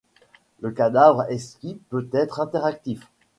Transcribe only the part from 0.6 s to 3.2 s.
Le cadavre exquis peut être interactif.